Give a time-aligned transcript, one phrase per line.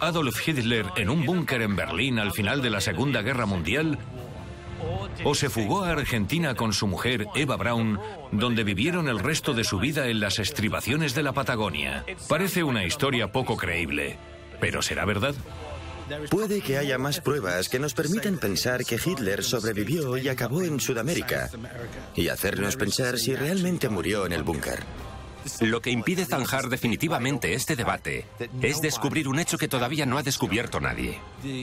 [0.00, 3.98] Adolf Hitler en un búnker en Berlín al final de la Segunda Guerra Mundial?
[5.24, 7.98] ¿O se fugó a Argentina con su mujer Eva Braun,
[8.32, 12.04] donde vivieron el resto de su vida en las estribaciones de la Patagonia?
[12.28, 14.18] Parece una historia poco creíble,
[14.60, 15.34] pero ¿será verdad?
[16.30, 20.80] Puede que haya más pruebas que nos permitan pensar que Hitler sobrevivió y acabó en
[20.80, 21.50] Sudamérica
[22.16, 24.80] y hacernos pensar si realmente murió en el búnker.
[25.60, 28.26] Lo que impide zanjar definitivamente este debate
[28.62, 31.20] es descubrir un hecho que todavía no ha descubierto nadie.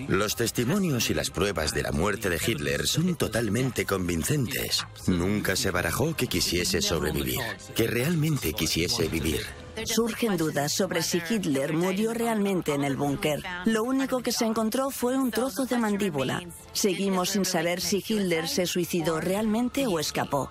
[0.08, 4.86] Los testimonios y las pruebas de la muerte de Hitler son totalmente convincentes.
[5.08, 7.40] Nunca se barajó que quisiese sobrevivir,
[7.76, 9.46] que realmente quisiese vivir.
[9.86, 13.44] Surgen dudas sobre si Hitler murió realmente en el búnker.
[13.66, 16.42] Lo único que se encontró fue un trozo de mandíbula.
[16.74, 20.50] Seguimos sin saber si Hitler se suicidó realmente o escapó.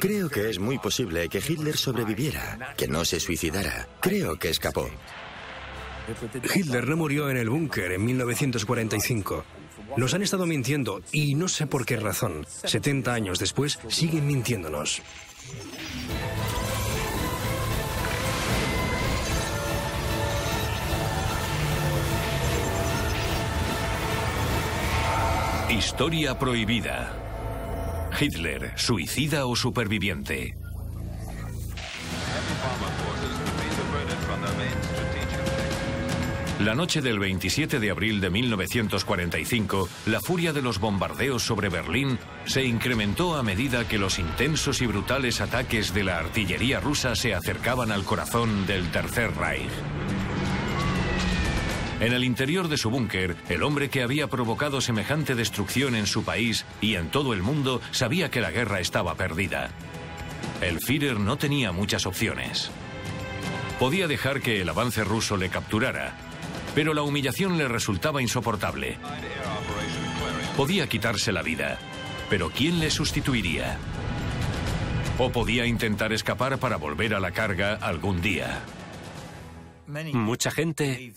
[0.00, 3.88] Creo que es muy posible que Hitler sobreviviera, que no se suicidara.
[4.00, 4.88] Creo que escapó.
[6.54, 9.44] Hitler no murió en el búnker en 1945.
[9.96, 12.46] Nos han estado mintiendo y no sé por qué razón.
[12.48, 15.02] 70 años después siguen mintiéndonos.
[25.70, 27.23] Historia prohibida.
[28.18, 30.54] Hitler, suicida o superviviente.
[36.60, 42.18] La noche del 27 de abril de 1945, la furia de los bombardeos sobre Berlín
[42.46, 47.34] se incrementó a medida que los intensos y brutales ataques de la artillería rusa se
[47.34, 49.68] acercaban al corazón del Tercer Reich.
[52.00, 56.24] En el interior de su búnker, el hombre que había provocado semejante destrucción en su
[56.24, 59.70] país y en todo el mundo sabía que la guerra estaba perdida.
[60.60, 62.70] El Führer no tenía muchas opciones.
[63.78, 66.14] Podía dejar que el avance ruso le capturara,
[66.74, 68.98] pero la humillación le resultaba insoportable.
[70.56, 71.78] Podía quitarse la vida,
[72.28, 73.78] pero ¿quién le sustituiría?
[75.18, 78.62] O podía intentar escapar para volver a la carga algún día.
[79.86, 81.12] Mucha gente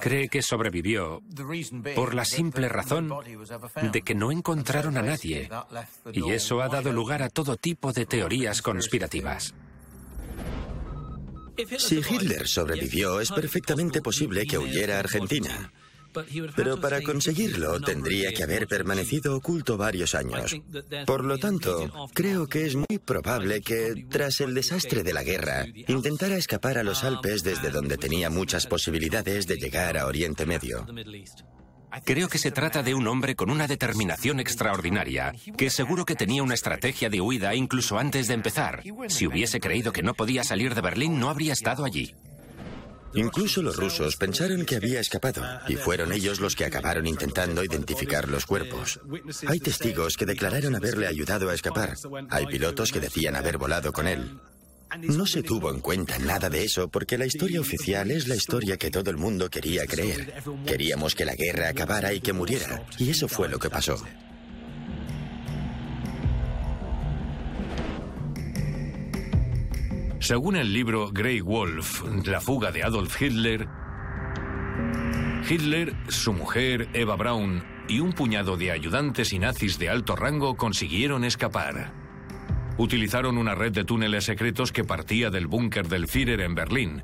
[0.00, 1.22] cree que sobrevivió
[1.94, 3.10] por la simple razón
[3.92, 5.48] de que no encontraron a nadie
[6.12, 9.54] y eso ha dado lugar a todo tipo de teorías conspirativas.
[11.78, 15.72] Si Hitler sobrevivió, es perfectamente posible que huyera a Argentina.
[16.56, 20.56] Pero para conseguirlo tendría que haber permanecido oculto varios años.
[21.06, 25.66] Por lo tanto, creo que es muy probable que, tras el desastre de la guerra,
[25.88, 30.86] intentara escapar a los Alpes desde donde tenía muchas posibilidades de llegar a Oriente Medio.
[32.04, 36.42] Creo que se trata de un hombre con una determinación extraordinaria, que seguro que tenía
[36.42, 38.82] una estrategia de huida incluso antes de empezar.
[39.08, 42.14] Si hubiese creído que no podía salir de Berlín, no habría estado allí.
[43.14, 48.28] Incluso los rusos pensaron que había escapado y fueron ellos los que acabaron intentando identificar
[48.28, 49.00] los cuerpos.
[49.46, 51.94] Hay testigos que declararon haberle ayudado a escapar.
[52.30, 54.38] Hay pilotos que decían haber volado con él.
[55.00, 58.76] No se tuvo en cuenta nada de eso porque la historia oficial es la historia
[58.76, 60.34] que todo el mundo quería creer.
[60.66, 62.86] Queríamos que la guerra acabara y que muriera.
[62.98, 64.02] Y eso fue lo que pasó.
[70.24, 73.68] Según el libro Grey Wolf, La fuga de Adolf Hitler,
[75.46, 80.56] Hitler, su mujer Eva Braun y un puñado de ayudantes y nazis de alto rango
[80.56, 81.92] consiguieron escapar.
[82.78, 87.02] Utilizaron una red de túneles secretos que partía del búnker del Führer en Berlín.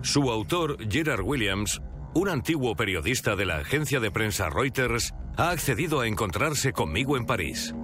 [0.00, 1.82] Su autor, Gerard Williams,
[2.14, 7.26] un antiguo periodista de la agencia de prensa Reuters, ha accedido a encontrarse conmigo en
[7.26, 7.74] París.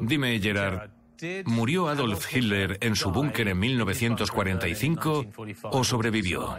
[0.00, 0.99] Dime, Gerard,
[1.44, 5.26] ¿Murió Adolf Hitler en su búnker en 1945
[5.64, 6.56] o sobrevivió?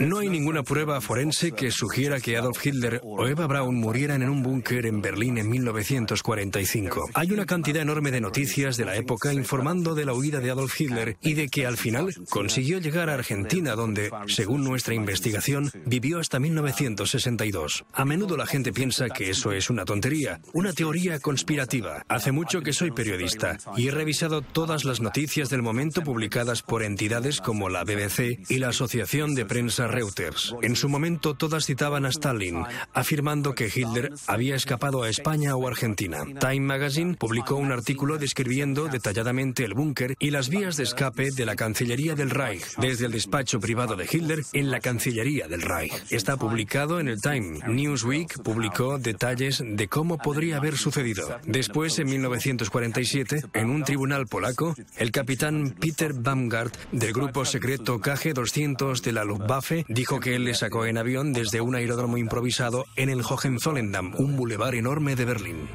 [0.00, 4.30] No hay ninguna prueba forense que sugiera que Adolf Hitler o Eva Braun murieran en
[4.30, 7.10] un búnker en Berlín en 1945.
[7.12, 10.80] Hay una cantidad enorme de noticias de la época informando de la huida de Adolf
[10.80, 16.18] Hitler y de que al final consiguió llegar a Argentina, donde, según nuestra investigación, vivió
[16.18, 17.84] hasta 1962.
[17.92, 22.06] A menudo la gente piensa que eso es una tontería, una teoría conspirativa.
[22.08, 26.84] Hace mucho que soy periodista y he revisado todas las noticias del momento publicadas por
[26.84, 30.54] entidades como la BBC y la Asociación de Prensa Reuters.
[30.62, 35.66] En su momento todas citaban a Stalin, afirmando que Hitler había escapado a España o
[35.66, 36.24] Argentina.
[36.38, 41.46] Time Magazine publicó un artículo describiendo detalladamente el búnker y las vías de escape de
[41.46, 45.92] la Cancillería del Reich, desde el despacho privado de Hitler en la Cancillería del Reich.
[46.10, 47.60] Está publicado en el Time.
[47.66, 51.38] Newsweek publicó detalles de cómo podría haber sucedido.
[51.44, 59.00] Después, en 1947, en un tribunal polaco, el capitán Peter Baumgart del grupo secreto KG-200
[59.02, 63.10] de la Luftwaffe dijo que él le sacó en avión desde un aeródromo improvisado en
[63.10, 65.68] el Hohenzollerndamm, un bulevar enorme de Berlín.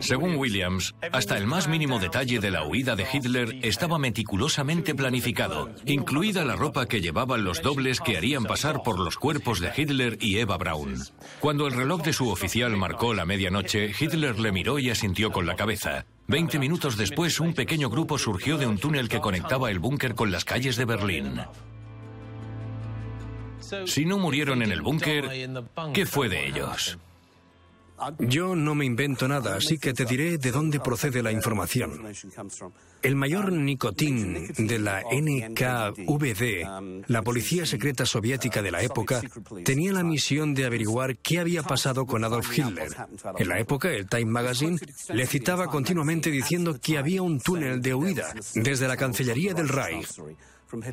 [0.00, 5.70] Según Williams, hasta el más mínimo detalle de la huida de Hitler estaba meticulosamente planificado,
[5.84, 10.18] incluida la ropa que llevaban los dobles que harían pasar por los cuerpos de Hitler
[10.20, 11.02] y Eva Braun.
[11.40, 15.46] Cuando el reloj de su oficial marcó la medianoche, Hitler le miró y asintió con
[15.46, 16.06] la cabeza.
[16.28, 20.32] Veinte minutos después, un pequeño grupo surgió de un túnel que conectaba el búnker con
[20.32, 21.40] las calles de Berlín.
[23.84, 25.28] Si no murieron en el búnker,
[25.92, 26.98] ¿qué fue de ellos?
[28.18, 32.02] Yo no me invento nada, así que te diré de dónde procede la información.
[33.02, 36.64] El mayor nicotín de la NKVD,
[37.06, 39.22] la policía secreta soviética de la época,
[39.64, 42.88] tenía la misión de averiguar qué había pasado con Adolf Hitler.
[43.38, 44.78] En la época, el Time Magazine
[45.08, 50.08] le citaba continuamente diciendo que había un túnel de huida desde la Cancillería del Reich,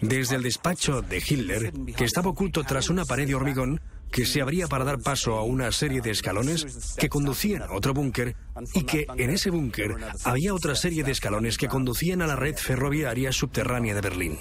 [0.02, 3.81] desde el despacho de Hitler, que estaba oculto tras una pared de hormigón,
[4.12, 7.94] que se abría para dar paso a una serie de escalones que conducían a otro
[7.94, 8.36] búnker
[8.75, 12.56] y que en ese búnker había otra serie de escalones que conducían a la red
[12.56, 14.38] ferroviaria subterránea de Berlín.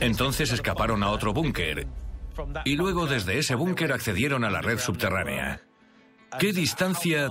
[0.00, 1.86] Entonces escaparon a otro búnker
[2.64, 5.62] y luego desde ese búnker accedieron a la red subterránea.
[6.38, 7.28] ¿Qué distancia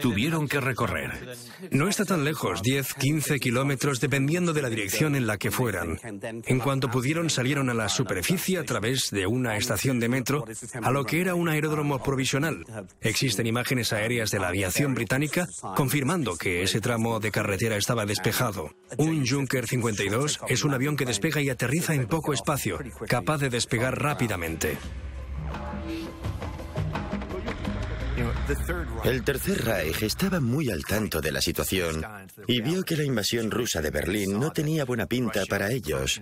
[0.00, 1.36] tuvieron que recorrer.
[1.70, 5.98] No está tan lejos, 10, 15 kilómetros, dependiendo de la dirección en la que fueran.
[6.46, 10.44] En cuanto pudieron, salieron a la superficie a través de una estación de metro
[10.82, 12.64] a lo que era un aeródromo provisional.
[13.00, 15.46] Existen imágenes aéreas de la aviación británica
[15.76, 18.70] confirmando que ese tramo de carretera estaba despejado.
[18.98, 22.78] Un Junker 52 es un avión que despega y aterriza en poco espacio,
[23.08, 24.78] capaz de despegar rápidamente.
[29.04, 32.04] El Tercer Reich estaba muy al tanto de la situación
[32.46, 36.20] y vio que la invasión rusa de Berlín no tenía buena pinta para ellos.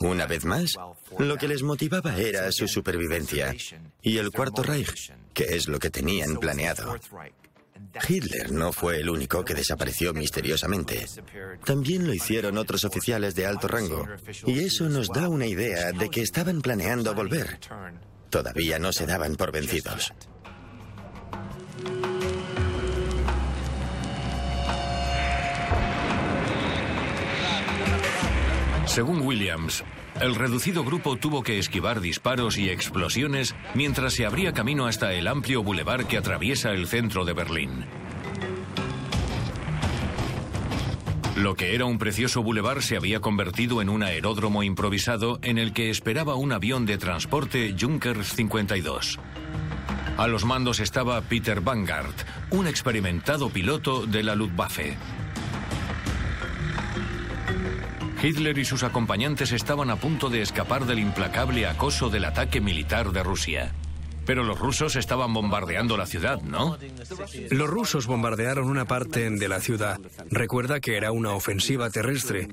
[0.00, 0.76] Una vez más,
[1.18, 3.54] lo que les motivaba era su supervivencia
[4.02, 6.98] y el Cuarto Reich, que es lo que tenían planeado.
[8.08, 11.06] Hitler no fue el único que desapareció misteriosamente.
[11.64, 14.06] También lo hicieron otros oficiales de alto rango,
[14.46, 17.58] y eso nos da una idea de que estaban planeando volver.
[18.28, 20.12] Todavía no se daban por vencidos.
[28.90, 29.84] Según Williams,
[30.20, 35.28] el reducido grupo tuvo que esquivar disparos y explosiones mientras se abría camino hasta el
[35.28, 37.84] amplio bulevar que atraviesa el centro de Berlín.
[41.36, 45.72] Lo que era un precioso bulevar se había convertido en un aeródromo improvisado en el
[45.72, 49.20] que esperaba un avión de transporte Junkers 52.
[50.16, 52.16] A los mandos estaba Peter Vanguard,
[52.50, 54.96] un experimentado piloto de la Luftwaffe.
[58.22, 63.12] Hitler y sus acompañantes estaban a punto de escapar del implacable acoso del ataque militar
[63.12, 63.72] de Rusia.
[64.26, 66.76] Pero los rusos estaban bombardeando la ciudad, ¿no?
[67.50, 69.98] Los rusos bombardearon una parte de la ciudad.
[70.30, 72.48] Recuerda que era una ofensiva terrestre.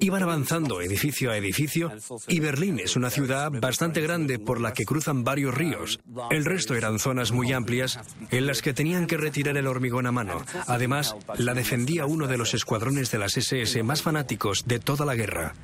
[0.00, 1.92] Iban avanzando edificio a edificio
[2.28, 6.00] y Berlín es una ciudad bastante grande por la que cruzan varios ríos.
[6.30, 7.98] El resto eran zonas muy amplias
[8.30, 10.42] en las que tenían que retirar el hormigón a mano.
[10.66, 15.14] Además, la defendía uno de los escuadrones de las SS más fanáticos de toda la
[15.14, 15.54] guerra.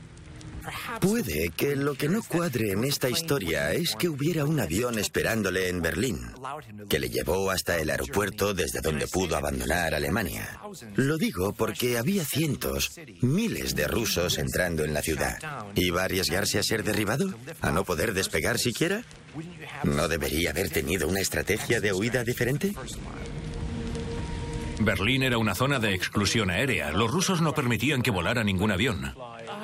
[1.00, 5.68] Puede que lo que no cuadre en esta historia es que hubiera un avión esperándole
[5.68, 6.20] en Berlín,
[6.88, 10.60] que le llevó hasta el aeropuerto desde donde pudo abandonar Alemania.
[10.96, 15.38] Lo digo porque había cientos, miles de rusos entrando en la ciudad.
[15.74, 17.32] ¿Iba a arriesgarse a ser derribado?
[17.60, 19.02] ¿A no poder despegar siquiera?
[19.84, 22.74] ¿No debería haber tenido una estrategia de huida diferente?
[24.80, 26.92] Berlín era una zona de exclusión aérea.
[26.92, 29.14] Los rusos no permitían que volara ningún avión.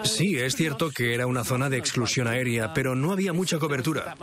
[0.05, 4.17] Sí, es cierto que era una zona de exclusión aérea, pero no había mucha cobertura.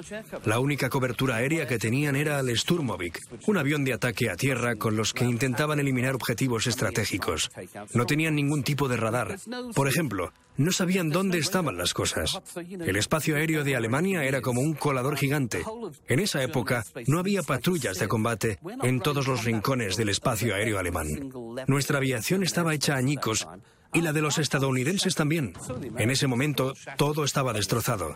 [0.46, 4.76] La única cobertura aérea que tenían era el Sturmovik, un avión de ataque a tierra
[4.76, 7.52] con los que intentaban eliminar objetivos estratégicos.
[7.94, 9.38] No tenían ningún tipo de radar.
[9.74, 12.40] Por ejemplo, no sabían dónde estaban las cosas.
[12.56, 15.64] El espacio aéreo de Alemania era como un colador gigante.
[16.08, 20.78] En esa época no había patrullas de combate en todos los rincones del espacio aéreo
[20.78, 21.32] alemán.
[21.68, 23.48] Nuestra aviación estaba hecha añicos
[23.94, 25.54] y la de los estadounidenses también.
[25.98, 28.16] En ese momento todo estaba destrozado.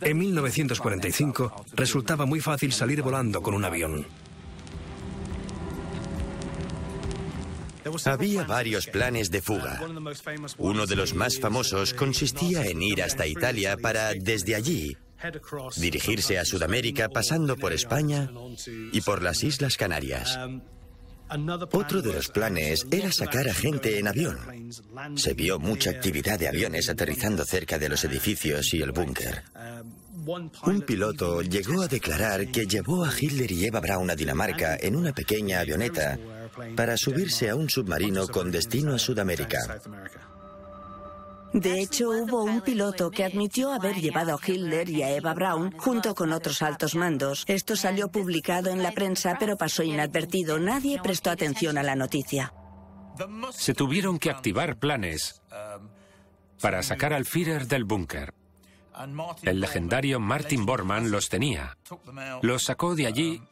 [0.00, 4.06] En 1945 resultaba muy fácil salir volando con un avión.
[8.04, 9.80] Había varios planes de fuga.
[10.58, 14.96] Uno de los más famosos consistía en ir hasta Italia para, desde allí,
[15.76, 18.30] dirigirse a Sudamérica pasando por España
[18.92, 20.38] y por las Islas Canarias.
[21.72, 24.38] Otro de los planes era sacar a gente en avión.
[25.16, 29.42] Se vio mucha actividad de aviones aterrizando cerca de los edificios y el búnker.
[30.64, 34.96] Un piloto llegó a declarar que llevó a Hitler y Eva Braun a Dinamarca en
[34.96, 36.18] una pequeña avioneta
[36.74, 39.80] para subirse a un submarino con destino a Sudamérica.
[41.52, 45.72] De hecho, hubo un piloto que admitió haber llevado a Hitler y a Eva Braun
[45.78, 47.44] junto con otros altos mandos.
[47.46, 50.58] Esto salió publicado en la prensa, pero pasó inadvertido.
[50.58, 52.52] Nadie prestó atención a la noticia.
[53.52, 55.40] Se tuvieron que activar planes
[56.60, 58.34] para sacar al Führer del búnker.
[59.42, 61.76] El legendario Martin Bormann los tenía.
[62.42, 63.42] Los sacó de allí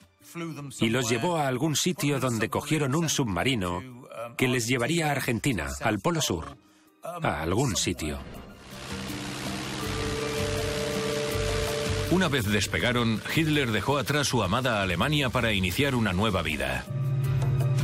[0.81, 3.83] y los llevó a algún sitio donde cogieron un submarino
[4.37, 6.57] que les llevaría a Argentina, al Polo Sur
[7.05, 8.19] a algún sitio.
[12.11, 16.85] Una vez despegaron, Hitler dejó atrás su amada Alemania para iniciar una nueva vida.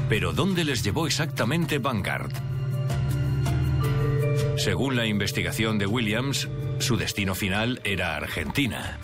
[0.08, 2.32] Pero ¿dónde les llevó exactamente Vanguard?
[4.56, 6.48] Según la investigación de Williams,
[6.78, 8.98] su destino final era Argentina.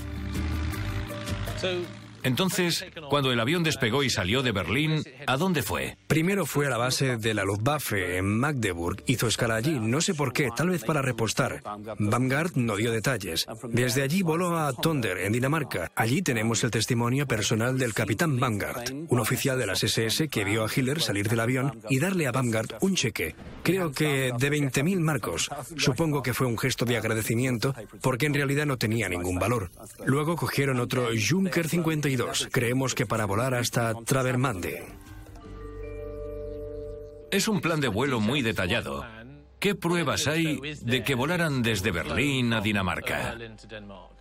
[2.26, 5.96] Entonces, cuando el avión despegó y salió de Berlín, ¿a dónde fue?
[6.08, 9.04] Primero fue a la base de la Luftwaffe en Magdeburg.
[9.06, 11.62] Hizo escala allí, no sé por qué, tal vez para repostar.
[12.00, 13.46] Vanguard no dio detalles.
[13.68, 15.92] Desde allí voló a Tonder, en Dinamarca.
[15.94, 20.64] Allí tenemos el testimonio personal del capitán Vanguard, un oficial de las SS que vio
[20.64, 23.36] a Hitler salir del avión y darle a Vanguard un cheque.
[23.62, 25.48] Creo que de 20.000 marcos.
[25.76, 29.70] Supongo que fue un gesto de agradecimiento porque en realidad no tenía ningún valor.
[30.04, 31.68] Luego cogieron otro Junker
[32.16, 34.84] 52 Creemos que para volar hasta Travermande.
[37.30, 39.04] Es un plan de vuelo muy detallado.
[39.58, 43.36] ¿Qué pruebas hay de que volaran desde Berlín a Dinamarca?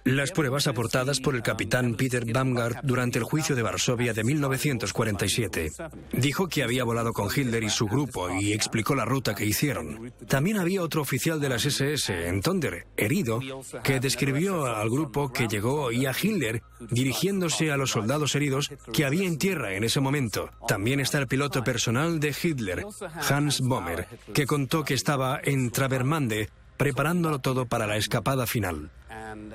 [0.05, 5.71] Las pruebas aportadas por el capitán Peter Baumgart durante el juicio de Varsovia de 1947.
[6.11, 10.13] Dijo que había volado con Hitler y su grupo y explicó la ruta que hicieron.
[10.27, 13.39] También había otro oficial de las SS en Tonder, herido,
[13.83, 19.05] que describió al grupo que llegó y a Hitler dirigiéndose a los soldados heridos que
[19.05, 20.51] había en tierra en ese momento.
[20.67, 22.85] También está el piloto personal de Hitler,
[23.27, 26.47] Hans Bommer, que contó que estaba en Travermande
[26.77, 28.91] preparándolo todo para la escapada final.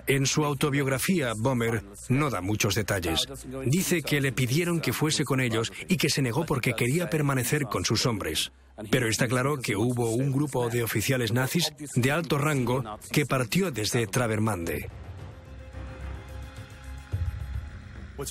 [0.07, 3.27] En su autobiografía, Bomber no da muchos detalles.
[3.67, 7.65] Dice que le pidieron que fuese con ellos y que se negó porque quería permanecer
[7.65, 8.53] con sus hombres.
[8.91, 13.71] Pero está claro que hubo un grupo de oficiales nazis de alto rango que partió
[13.71, 14.89] desde Travermande.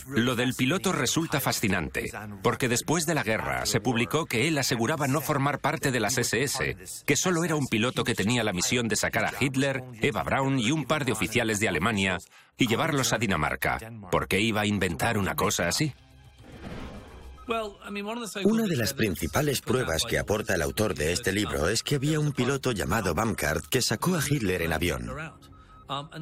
[0.08, 2.12] Lo del piloto resulta fascinante,
[2.44, 6.18] porque después de la guerra se publicó que él aseguraba no formar parte de las
[6.18, 10.24] SS, que solo era un piloto que tenía la misión de sacar a Hitler, Eva
[10.24, 12.18] Braun y un par de oficiales de Alemania
[12.58, 13.80] y llevarlos a Dinamarca.
[14.12, 15.94] ¿Por qué iba a inventar una cosa así?
[18.44, 22.20] Una de las principales pruebas que aporta el autor de este libro es que había
[22.20, 25.10] un piloto llamado Baumgart que sacó a Hitler en avión.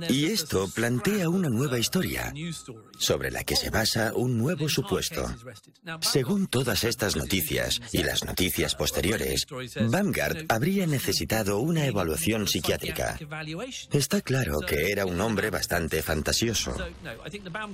[0.10, 2.34] Y esto plantea una nueva historia
[2.98, 5.26] sobre la que se basa un nuevo supuesto.
[6.02, 9.46] Según todas estas noticias y las noticias posteriores,
[9.90, 13.18] Vanguard habría necesitado una evaluación psiquiátrica.
[13.92, 16.76] Está claro que era un hombre bastante fantasioso.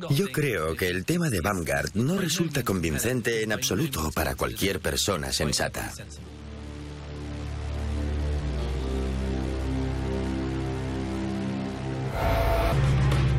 [0.10, 5.32] Yo creo que el tema de Vanguard no resulta convincente en absoluto para cualquier persona
[5.32, 5.94] sensata.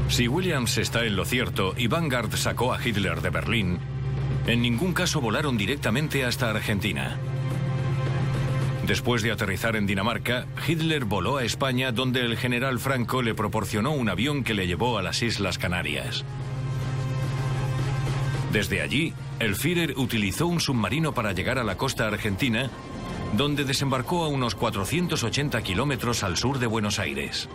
[0.09, 3.79] Si Williams está en lo cierto y Vanguard sacó a Hitler de Berlín,
[4.47, 7.19] en ningún caso volaron directamente hasta Argentina.
[8.87, 13.93] Después de aterrizar en Dinamarca, Hitler voló a España donde el general Franco le proporcionó
[13.93, 16.23] un avión que le llevó a las Islas Canarias.
[18.53, 22.71] Desde allí, el Führer utilizó un submarino para llegar a la costa argentina,
[23.37, 27.49] donde desembarcó a unos 480 kilómetros al sur de Buenos Aires.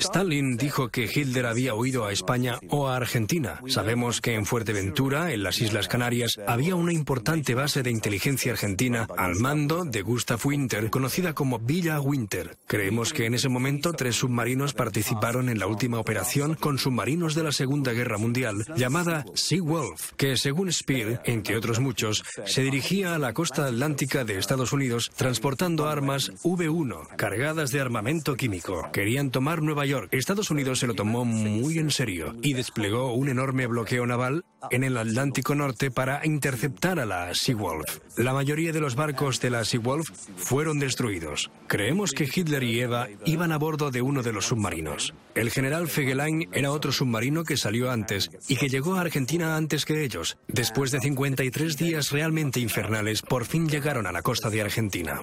[0.00, 3.60] Stalin dijo que Hitler había huido a España o a Argentina.
[3.66, 9.06] Sabemos que en Fuerteventura, en las Islas Canarias, había una importante base de inteligencia argentina
[9.18, 12.56] al mando de Gustav Winter, conocida como Villa Winter.
[12.66, 17.42] Creemos que en ese momento tres submarinos participaron en la última operación con submarinos de
[17.42, 23.14] la Segunda Guerra Mundial, llamada Sea Wolf, que según Speer, entre otros muchos, se dirigía
[23.14, 28.88] a la costa atlántica de Estados Unidos transportando armas V1 cargadas de armamento químico.
[28.92, 33.66] Querían tomar Nueva Estados Unidos se lo tomó muy en serio y desplegó un enorme
[33.66, 37.98] bloqueo naval en el Atlántico Norte para interceptar a la Seawolf.
[38.16, 41.50] La mayoría de los barcos de la Seawolf fueron destruidos.
[41.66, 45.14] Creemos que Hitler y Eva iban a bordo de uno de los submarinos.
[45.34, 49.84] El general Fegelein era otro submarino que salió antes y que llegó a Argentina antes
[49.84, 50.38] que ellos.
[50.46, 55.22] Después de 53 días realmente infernales, por fin llegaron a la costa de Argentina.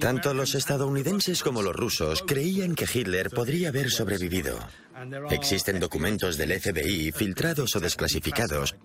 [0.00, 4.58] Tanto los estadounidenses como los rusos creían que Hitler podría haber sobrevivido.
[5.30, 8.76] Existen documentos del FBI filtrados o desclasificados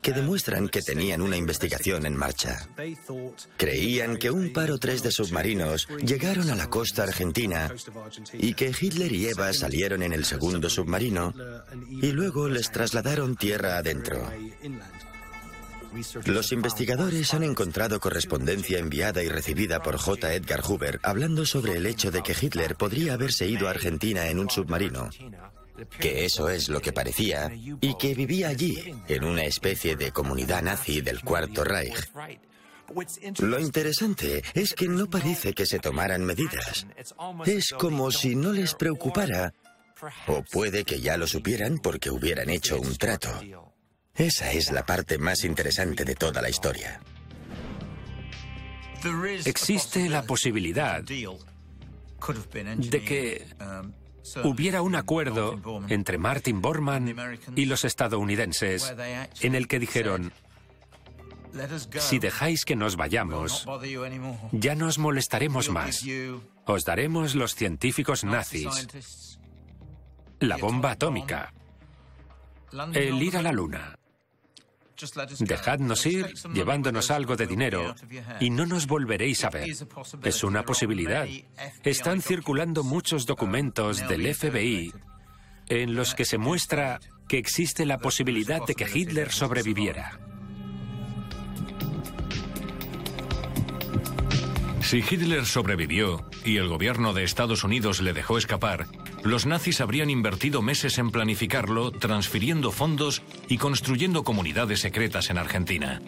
[0.00, 2.68] que demuestran que tenían una investigación en marcha.
[3.56, 7.72] Creían que un par o tres de submarinos llegaron a la costa argentina
[8.32, 11.34] y que Hitler y Eva salieron en el segundo submarino
[11.90, 14.30] y luego les trasladaron tierra adentro.
[16.24, 20.34] Los investigadores han encontrado correspondencia enviada y recibida por J.
[20.34, 24.38] Edgar Hoover hablando sobre el hecho de que Hitler podría haberse ido a Argentina en
[24.38, 25.10] un submarino,
[25.98, 30.62] que eso es lo que parecía, y que vivía allí, en una especie de comunidad
[30.62, 32.10] nazi del Cuarto Reich.
[33.38, 36.86] Lo interesante es que no parece que se tomaran medidas.
[37.44, 39.52] Es como si no les preocupara,
[40.26, 43.30] o puede que ya lo supieran porque hubieran hecho un trato.
[44.18, 47.00] Esa es la parte más interesante de toda la historia.
[49.44, 51.38] Existe la posibilidad de
[53.04, 53.46] que
[54.42, 57.14] hubiera un acuerdo entre Martin Bormann
[57.54, 58.92] y los estadounidenses
[59.40, 60.32] en el que dijeron,
[61.98, 63.66] si dejáis que nos vayamos,
[64.50, 66.04] ya nos molestaremos más.
[66.66, 69.38] Os daremos los científicos nazis,
[70.40, 71.54] la bomba atómica,
[72.92, 73.97] el ir a la luna.
[75.40, 77.94] Dejadnos ir llevándonos algo de dinero
[78.40, 79.68] y no nos volveréis a ver.
[80.22, 81.26] Es una posibilidad.
[81.84, 84.92] Están circulando muchos documentos del FBI
[85.68, 90.18] en los que se muestra que existe la posibilidad de que Hitler sobreviviera.
[94.88, 98.86] Si Hitler sobrevivió y el gobierno de Estados Unidos le dejó escapar,
[99.22, 106.00] los nazis habrían invertido meses en planificarlo, transfiriendo fondos y construyendo comunidades secretas en Argentina.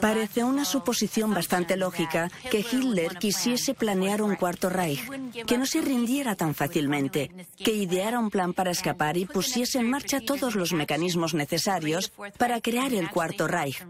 [0.00, 5.00] Parece una suposición bastante lógica que Hitler quisiese planear un cuarto Reich,
[5.46, 9.90] que no se rindiera tan fácilmente, que ideara un plan para escapar y pusiese en
[9.90, 13.84] marcha todos los mecanismos necesarios para crear el cuarto Reich.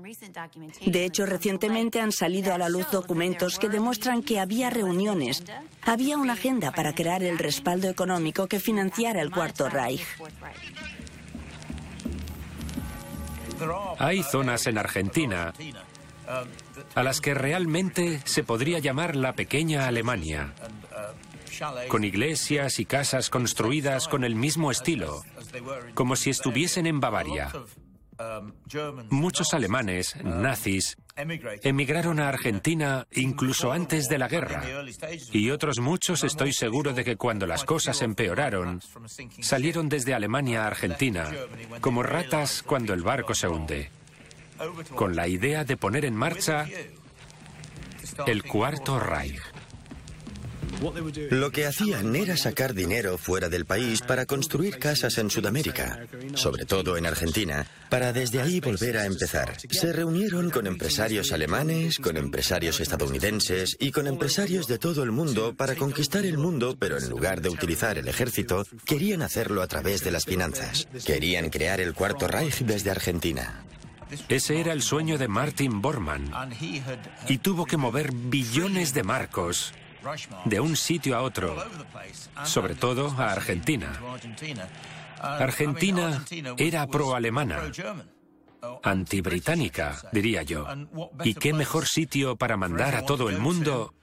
[0.84, 5.42] De hecho, recientemente han salido a la luz documentos que demuestran que había reuniones,
[5.82, 10.02] había una agenda para crear el respaldo económico que financiara el cuarto Reich.
[13.98, 15.52] Hay zonas en Argentina
[16.94, 20.54] a las que realmente se podría llamar la pequeña Alemania,
[21.88, 25.22] con iglesias y casas construidas con el mismo estilo,
[25.94, 27.50] como si estuviesen en Bavaria.
[29.10, 34.62] Muchos alemanes, nazis, emigraron a Argentina incluso antes de la guerra.
[35.32, 38.80] Y otros muchos estoy seguro de que cuando las cosas empeoraron,
[39.40, 41.30] salieron desde Alemania a Argentina,
[41.80, 43.90] como ratas cuando el barco se hunde,
[44.94, 46.66] con la idea de poner en marcha
[48.26, 49.40] el Cuarto Reich.
[51.30, 56.00] Lo que hacían era sacar dinero fuera del país para construir casas en Sudamérica,
[56.34, 59.56] sobre todo en Argentina, para desde ahí volver a empezar.
[59.70, 65.54] Se reunieron con empresarios alemanes, con empresarios estadounidenses y con empresarios de todo el mundo
[65.54, 70.02] para conquistar el mundo, pero en lugar de utilizar el ejército, querían hacerlo a través
[70.02, 70.88] de las finanzas.
[71.04, 73.64] Querían crear el Cuarto Reich desde Argentina.
[74.28, 76.30] Ese era el sueño de Martin Bormann
[77.28, 79.72] y tuvo que mover billones de marcos
[80.44, 81.56] de un sitio a otro,
[82.44, 83.92] sobre todo a Argentina.
[85.20, 86.24] Argentina
[86.56, 87.62] era pro-alemana,
[88.82, 90.66] antibritánica, diría yo.
[91.24, 93.94] ¿Y qué mejor sitio para mandar a todo el mundo,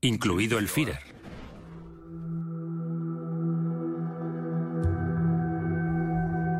[0.00, 1.14] incluido el Führer?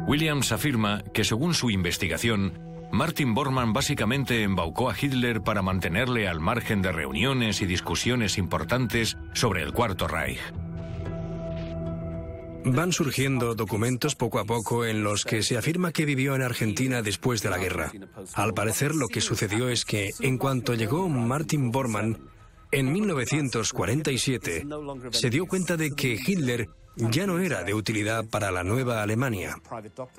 [0.06, 6.38] Williams afirma que según su investigación, Martin Bormann básicamente embaucó a Hitler para mantenerle al
[6.38, 10.38] margen de reuniones y discusiones importantes sobre el Cuarto Reich.
[12.64, 17.02] Van surgiendo documentos poco a poco en los que se afirma que vivió en Argentina
[17.02, 17.90] después de la guerra.
[18.34, 22.30] Al parecer lo que sucedió es que en cuanto llegó Martin Bormann,
[22.70, 24.66] en 1947,
[25.10, 29.56] se dio cuenta de que Hitler ya no era de utilidad para la nueva Alemania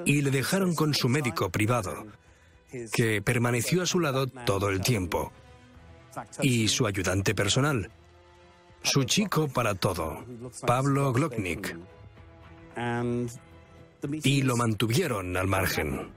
[0.03, 2.05] y le dejaron con su médico privado,
[2.91, 5.31] que permaneció a su lado todo el tiempo,
[6.41, 7.89] y su ayudante personal,
[8.83, 10.23] su chico para todo,
[10.65, 11.77] Pablo Glocknick
[14.23, 16.09] y lo mantuvieron al margen.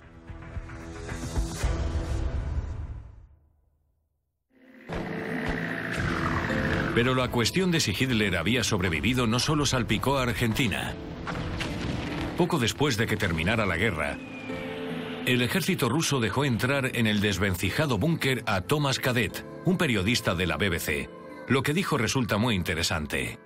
[6.94, 10.94] Pero la cuestión de si Hitler había sobrevivido no solo salpicó a Argentina.
[12.36, 14.18] Poco después de que terminara la guerra,
[15.28, 20.46] el ejército ruso dejó entrar en el desvencijado búnker a Thomas Cadet, un periodista de
[20.46, 21.10] la BBC.
[21.48, 23.38] Lo que dijo resulta muy interesante.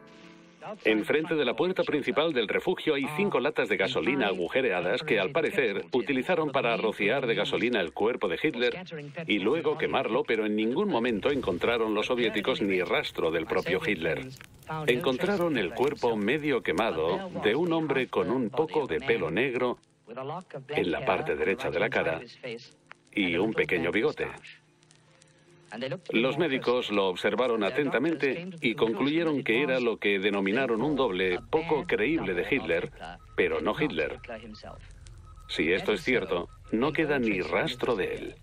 [0.85, 5.33] Enfrente de la puerta principal del refugio hay cinco latas de gasolina agujereadas que, al
[5.33, 8.79] parecer, utilizaron para rociar de gasolina el cuerpo de Hitler
[9.27, 14.29] y luego quemarlo, pero en ningún momento encontraron los soviéticos ni rastro del propio Hitler.
[14.87, 19.79] Encontraron el cuerpo medio quemado de un hombre con un poco de pelo negro
[20.68, 22.20] en la parte derecha de la cara
[23.12, 24.29] y un pequeño bigote.
[26.11, 31.87] Los médicos lo observaron atentamente y concluyeron que era lo que denominaron un doble poco
[31.87, 32.90] creíble de Hitler,
[33.37, 34.18] pero no Hitler.
[35.48, 38.35] Si esto es cierto, no queda ni rastro de él.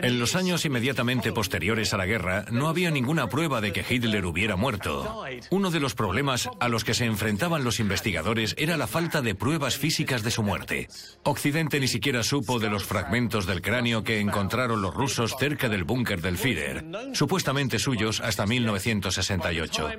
[0.00, 4.24] En los años inmediatamente posteriores a la guerra, no había ninguna prueba de que Hitler
[4.26, 5.24] hubiera muerto.
[5.50, 9.34] Uno de los problemas a los que se enfrentaban los investigadores era la falta de
[9.34, 10.88] pruebas físicas de su muerte.
[11.24, 15.84] Occidente ni siquiera supo de los fragmentos del cráneo que encontraron los rusos cerca del
[15.84, 19.90] búnker del Führer, supuestamente suyos hasta 1968.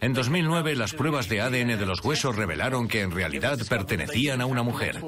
[0.00, 4.46] En 2009, las pruebas de ADN de los huesos revelaron que en realidad pertenecían a
[4.46, 5.00] una mujer.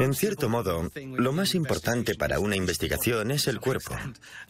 [0.00, 3.96] En cierto modo, lo más importante para una investigación es el cuerpo.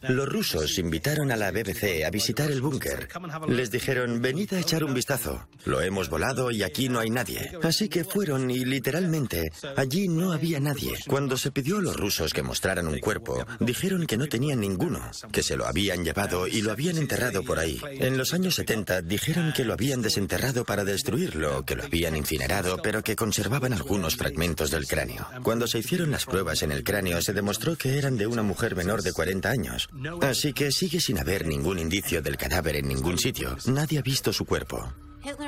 [0.01, 3.07] Los rusos invitaron a la BBC a visitar el búnker.
[3.47, 5.47] Les dijeron, venid a echar un vistazo.
[5.65, 7.51] Lo hemos volado y aquí no hay nadie.
[7.63, 10.95] Así que fueron y literalmente allí no había nadie.
[11.07, 15.01] Cuando se pidió a los rusos que mostraran un cuerpo, dijeron que no tenían ninguno,
[15.31, 17.79] que se lo habían llevado y lo habían enterrado por ahí.
[17.91, 22.77] En los años 70 dijeron que lo habían desenterrado para destruirlo, que lo habían incinerado,
[22.81, 25.18] pero que conservaban algunos fragmentos del cráneo.
[25.43, 28.75] Cuando se hicieron las pruebas en el cráneo se demostró que eran de una mujer
[28.75, 29.89] menor de 40 años.
[30.21, 33.57] Así que sigue sin haber ningún indicio del cadáver en ningún sitio.
[33.65, 34.93] Nadie ha visto su cuerpo.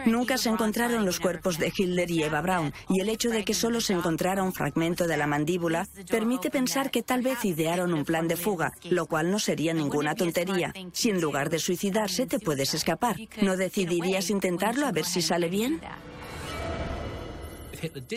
[0.06, 3.54] Nunca se encontraron los cuerpos de Hitler y Eva Braun, y el hecho de que
[3.54, 8.06] solo se encontrara un fragmento de la mandíbula permite pensar que tal vez idearon un
[8.06, 10.74] plan de fuga, lo cual no sería ninguna tontería.
[10.92, 15.50] Si en lugar de suicidarse te puedes escapar, ¿no decidirías intentarlo a ver si sale
[15.50, 15.80] bien?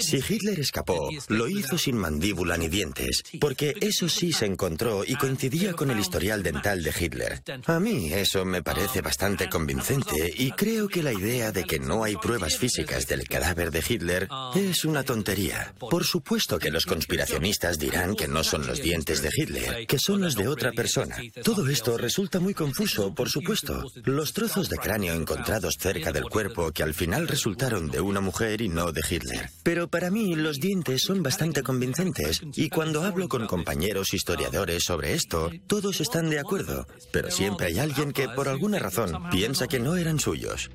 [0.00, 5.14] Si Hitler escapó, lo hizo sin mandíbula ni dientes, porque eso sí se encontró y
[5.16, 7.42] coincidía con el historial dental de Hitler.
[7.66, 12.05] A mí eso me parece bastante convincente y creo que la idea de que no
[12.05, 15.74] hay pruebas físicas del cadáver de Hitler es una tontería.
[15.79, 20.20] Por supuesto que los conspiracionistas dirán que no son los dientes de Hitler, que son
[20.20, 21.16] los de otra persona.
[21.42, 23.90] Todo esto resulta muy confuso, por supuesto.
[24.05, 28.61] Los trozos de cráneo encontrados cerca del cuerpo que al final resultaron de una mujer
[28.61, 29.50] y no de Hitler.
[29.62, 35.14] Pero para mí los dientes son bastante convincentes y cuando hablo con compañeros historiadores sobre
[35.14, 39.81] esto, todos están de acuerdo, pero siempre hay alguien que por alguna razón piensa que
[39.81, 40.71] no eran suyos.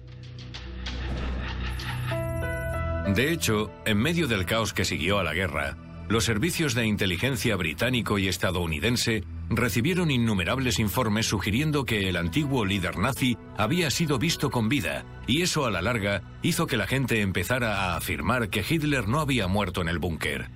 [3.15, 5.77] De hecho, en medio del caos que siguió a la guerra,
[6.09, 12.97] los servicios de inteligencia británico y estadounidense recibieron innumerables informes sugiriendo que el antiguo líder
[12.97, 17.21] nazi había sido visto con vida, y eso a la larga hizo que la gente
[17.21, 20.49] empezara a afirmar que Hitler no había muerto en el búnker.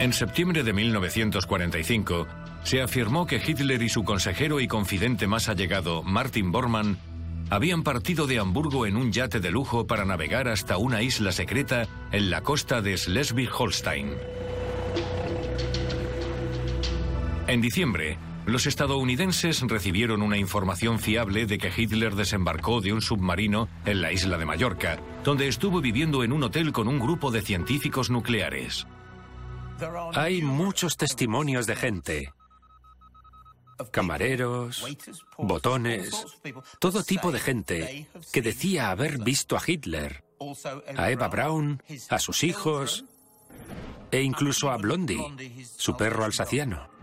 [0.00, 2.26] En septiembre de 1945,
[2.64, 6.98] se afirmó que Hitler y su consejero y confidente más allegado, Martin Bormann,
[7.50, 11.86] habían partido de Hamburgo en un yate de lujo para navegar hasta una isla secreta
[12.10, 14.43] en la costa de Schleswig-Holstein.
[17.54, 23.68] En diciembre, los estadounidenses recibieron una información fiable de que Hitler desembarcó de un submarino
[23.86, 27.42] en la isla de Mallorca, donde estuvo viviendo en un hotel con un grupo de
[27.42, 28.88] científicos nucleares.
[30.14, 32.32] Hay muchos testimonios de gente
[33.92, 34.84] camareros,
[35.38, 36.26] botones,
[36.80, 40.24] todo tipo de gente que decía haber visto a Hitler,
[40.96, 43.04] a Eva Braun, a sus hijos
[44.10, 46.93] e incluso a Blondie, su perro alsaciano.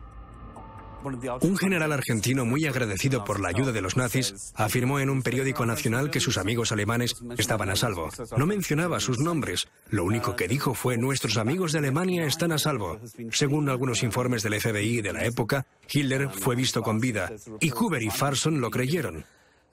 [1.42, 5.66] Un general argentino muy agradecido por la ayuda de los nazis afirmó en un periódico
[5.66, 8.10] nacional que sus amigos alemanes estaban a salvo.
[8.38, 9.68] No mencionaba sus nombres.
[9.90, 13.00] Lo único que dijo fue nuestros amigos de Alemania están a salvo.
[13.32, 18.02] Según algunos informes del FBI de la época, Hitler fue visto con vida y Huber
[18.04, 19.26] y Farson lo creyeron.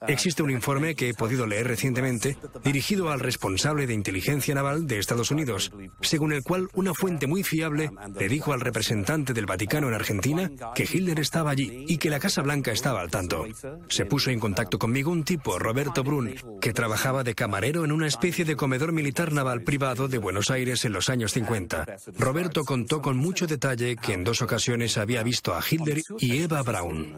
[0.06, 4.98] Existe un informe que he podido leer recientemente dirigido al responsable de inteligencia naval de
[4.98, 9.88] Estados Unidos, según el cual una fuente muy fiable le dijo al representante del Vaticano
[9.88, 13.46] en Argentina que Hitler estaba allí y que la Casa Blanca estaba al tanto.
[13.88, 18.06] Se puso en contacto conmigo un tipo, Roberto Brun, que trabajaba de camarero en una
[18.06, 21.86] especie de comedor militar naval privado de Buenos Aires en los años 50.
[22.18, 26.62] Roberto contó con mucho detalle que en dos ocasiones había visto a Hitler y Eva
[26.62, 27.16] Braun.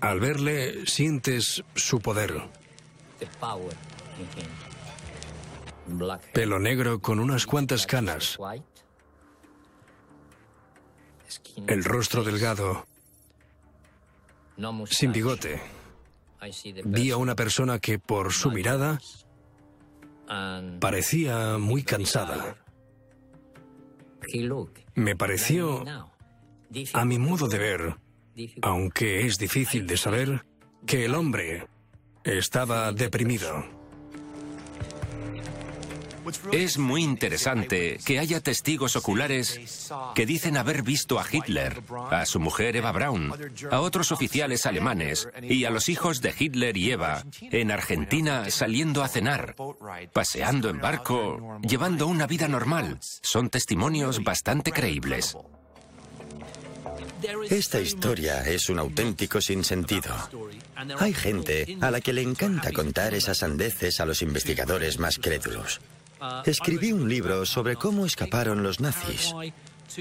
[0.00, 2.42] Al verle, sientes su poder.
[6.32, 8.38] Pelo negro con unas cuantas canas.
[11.66, 12.86] El rostro delgado.
[14.86, 15.60] Sin bigote.
[16.84, 19.00] Vi a una persona que por su mirada
[20.80, 22.56] parecía muy cansada.
[24.94, 25.84] Me pareció,
[26.94, 27.96] a mi modo de ver,
[28.62, 30.44] aunque es difícil de saber,
[30.86, 31.66] que el hombre
[32.24, 33.64] estaba deprimido.
[36.50, 42.40] Es muy interesante que haya testigos oculares que dicen haber visto a Hitler, a su
[42.40, 43.32] mujer Eva Braun,
[43.70, 49.04] a otros oficiales alemanes y a los hijos de Hitler y Eva en Argentina saliendo
[49.04, 49.54] a cenar,
[50.12, 52.98] paseando en barco, llevando una vida normal.
[53.00, 55.36] Son testimonios bastante creíbles.
[57.48, 60.14] Esta historia es un auténtico sinsentido.
[60.98, 65.80] Hay gente a la que le encanta contar esas sandeces a los investigadores más crédulos.
[66.44, 69.34] Escribí un libro sobre cómo escaparon los nazis.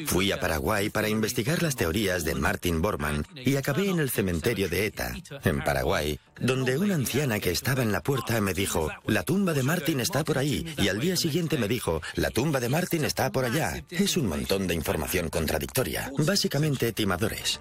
[0.05, 4.69] Fui a Paraguay para investigar las teorías de Martin Bormann y acabé en el cementerio
[4.69, 9.23] de Eta, en Paraguay, donde una anciana que estaba en la puerta me dijo, la
[9.23, 12.69] tumba de Martin está por ahí, y al día siguiente me dijo, la tumba de
[12.69, 13.83] Martin está por allá.
[13.89, 17.59] Es un montón de información contradictoria, básicamente timadores.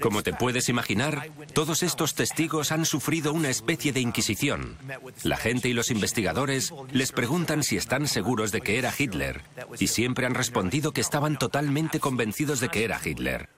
[0.00, 4.76] Como te puedes imaginar, todos estos testigos han sufrido una especie de inquisición.
[5.22, 9.42] La gente y los investigadores les preguntan si están seguros de que era Hitler,
[9.78, 13.48] y siempre han respondido que estaban totalmente convencidos de que era Hitler.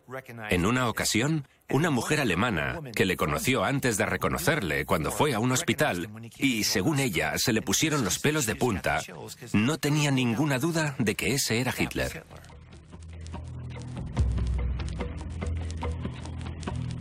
[0.51, 5.39] En una ocasión, una mujer alemana, que le conoció antes de reconocerle cuando fue a
[5.39, 9.01] un hospital, y según ella se le pusieron los pelos de punta,
[9.53, 12.25] no tenía ninguna duda de que ese era Hitler.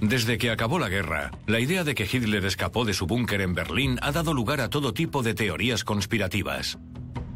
[0.01, 3.53] Desde que acabó la guerra, la idea de que Hitler escapó de su búnker en
[3.53, 6.79] Berlín ha dado lugar a todo tipo de teorías conspirativas.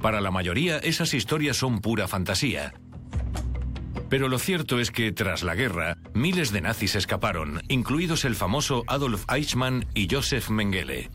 [0.02, 2.74] Para la mayoría, esas historias son pura fantasía.
[4.10, 8.84] Pero lo cierto es que, tras la guerra, miles de nazis escaparon, incluidos el famoso
[8.88, 11.10] Adolf Eichmann y Josef Mengele.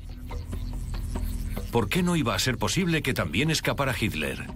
[1.71, 4.47] ¿Por qué no iba a ser posible que también escapara Hitler?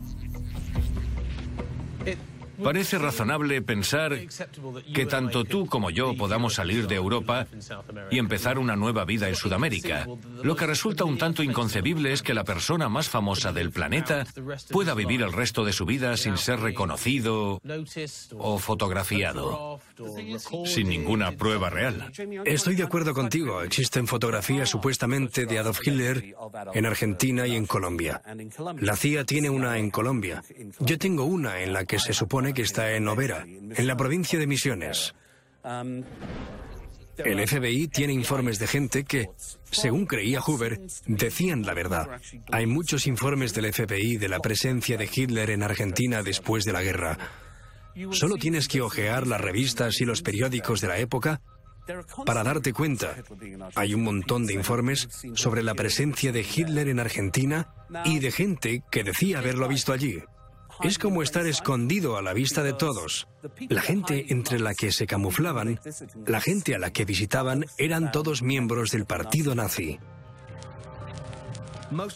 [2.62, 4.18] Parece razonable pensar
[4.94, 7.46] que tanto tú como yo podamos salir de Europa
[8.10, 10.06] y empezar una nueva vida en Sudamérica.
[10.42, 14.26] Lo que resulta un tanto inconcebible es que la persona más famosa del planeta
[14.70, 17.60] pueda vivir el resto de su vida sin ser reconocido
[18.38, 19.80] o fotografiado,
[20.64, 22.12] sin ninguna prueba real.
[22.44, 23.62] Estoy de acuerdo contigo.
[23.62, 26.34] Existen fotografías supuestamente de Adolf Hitler
[26.74, 28.22] en Argentina y en Colombia.
[28.80, 30.42] La CIA tiene una en Colombia.
[30.80, 34.38] Yo tengo una en la que se supone que está en Novera, en la provincia
[34.38, 35.14] de Misiones.
[35.64, 39.28] El FBI tiene informes de gente que,
[39.70, 42.20] según creía Hoover, decían la verdad.
[42.50, 46.82] Hay muchos informes del FBI de la presencia de Hitler en Argentina después de la
[46.82, 47.18] guerra.
[48.10, 51.42] Solo tienes que hojear las revistas y los periódicos de la época
[52.24, 53.16] para darte cuenta.
[53.74, 58.82] Hay un montón de informes sobre la presencia de Hitler en Argentina y de gente
[58.90, 60.22] que decía haberlo visto allí.
[60.84, 63.28] Es como estar escondido a la vista de todos.
[63.68, 65.80] La gente entre la que se camuflaban,
[66.26, 70.00] la gente a la que visitaban, eran todos miembros del partido nazi.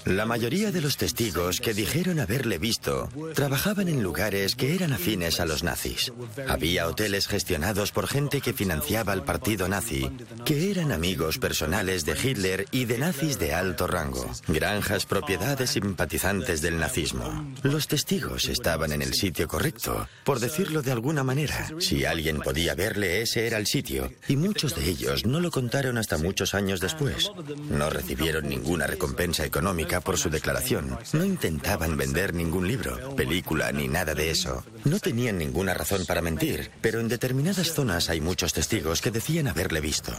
[0.04, 5.38] La mayoría de los testigos que dijeron haberle visto trabajaban en lugares que eran afines
[5.38, 6.12] a los nazis.
[6.48, 10.10] Había hoteles gestionados por gente que financiaba al partido nazi,
[10.44, 14.30] que eran amigos personales de Hitler y de nazis de alto rango.
[14.48, 17.54] Granjas propiedad de simpatizantes del nazismo.
[17.62, 21.68] Los testigos estaban en el sitio correcto, por decirlo de alguna manera.
[21.80, 24.10] Si alguien podía verle, ese era el sitio.
[24.28, 27.30] Y muchos de ellos no lo contaron hasta muchos años después.
[27.68, 29.65] No recibieron ninguna recompensa económica
[30.04, 30.96] por su declaración.
[31.12, 34.64] No intentaban vender ningún libro, película ni nada de eso.
[34.84, 39.48] No tenían ninguna razón para mentir, pero en determinadas zonas hay muchos testigos que decían
[39.48, 40.12] haberle visto.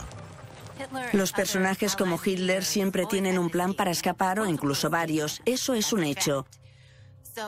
[1.13, 5.41] Los personajes como Hitler siempre tienen un plan para escapar o incluso varios.
[5.45, 6.45] Eso es un hecho.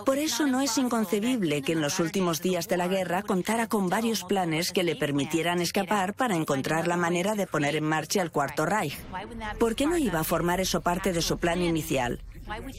[0.06, 3.90] Por eso no es inconcebible que en los últimos días de la guerra contara con
[3.90, 8.32] varios planes que le permitieran escapar para encontrar la manera de poner en marcha el
[8.32, 8.98] Cuarto Reich.
[9.60, 12.22] ¿Por qué no iba a formar eso parte de su plan inicial?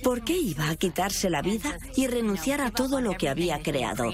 [0.02, 4.10] ¿Por qué iba a quitarse la vida y renunciar a todo lo que había creado?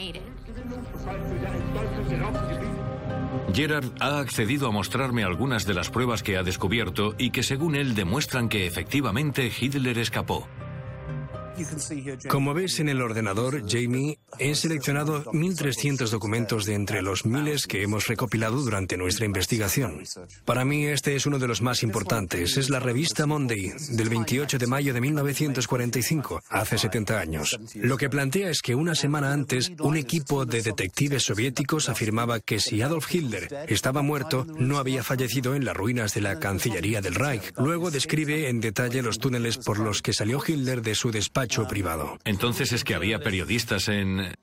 [3.53, 7.75] Gerard ha accedido a mostrarme algunas de las pruebas que ha descubierto y que según
[7.75, 10.47] él demuestran que efectivamente Hitler escapó.
[12.29, 17.83] Como ves en el ordenador, Jamie, he seleccionado 1.300 documentos de entre los miles que
[17.83, 20.03] hemos recopilado durante nuestra investigación.
[20.45, 22.57] Para mí este es uno de los más importantes.
[22.57, 27.59] Es la revista Monday, del 28 de mayo de 1945, hace 70 años.
[27.75, 32.61] Lo que plantea es que una semana antes, un equipo de detectives soviéticos afirmaba que
[32.61, 37.15] si Adolf Hitler estaba muerto, no había fallecido en las ruinas de la Cancillería del
[37.15, 37.55] Reich.
[37.57, 42.19] Luego describe en detalle los túneles por los que salió Hitler de su despacho privado.
[42.25, 44.35] Entonces es que había periodistas en...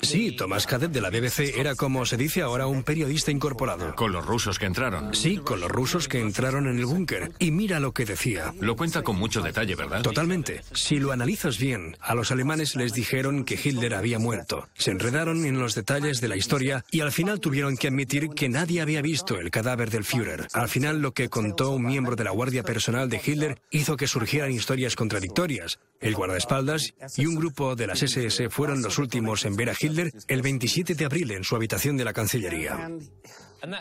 [0.00, 3.94] Sí, Tomás Cadet de la BBC era como se dice ahora un periodista incorporado.
[3.94, 5.14] Con los rusos que entraron.
[5.14, 7.32] Sí, con los rusos que entraron en el búnker.
[7.38, 8.54] Y mira lo que decía.
[8.60, 10.02] Lo cuenta con mucho detalle, ¿verdad?
[10.02, 10.62] Totalmente.
[10.72, 14.68] Si lo analizas bien, a los alemanes les dijeron que Hitler había muerto.
[14.74, 18.48] Se enredaron en los detalles de la historia y al final tuvieron que admitir que
[18.48, 20.48] nadie había visto el cadáver del Führer.
[20.52, 24.08] Al final lo que contó un miembro de la guardia personal de Hitler hizo que
[24.08, 25.78] surgieran historias contradictorias.
[26.08, 30.10] El guardaespaldas y un grupo de las SS fueron los últimos en ver a Hitler
[30.26, 32.90] el 27 de abril en su habitación de la Cancillería.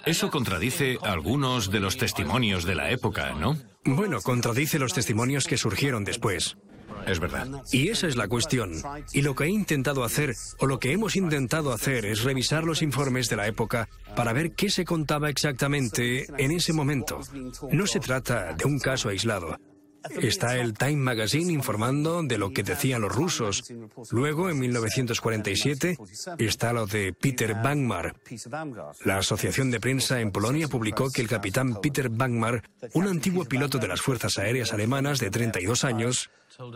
[0.06, 3.58] Eso contradice algunos de los testimonios de la época, ¿no?
[3.86, 6.58] Bueno, contradice los testimonios que surgieron después.
[7.06, 7.48] Es verdad.
[7.72, 8.74] Y esa es la cuestión.
[9.14, 12.82] Y lo que he intentado hacer, o lo que hemos intentado hacer, es revisar los
[12.82, 13.88] informes de la época
[14.18, 17.22] para ver qué se contaba exactamente en ese momento.
[17.72, 19.58] No se trata de un caso aislado.
[20.22, 23.64] Está el Time Magazine informando de lo que decían los rusos.
[24.12, 25.98] Luego, en 1947,
[26.38, 28.16] está lo de Peter Bangmar.
[29.06, 33.78] La Asociación de Prensa en Polonia publicó que el capitán Peter Bangmar, un antiguo piloto
[33.78, 36.30] de las Fuerzas Aéreas Alemanas de 32 años,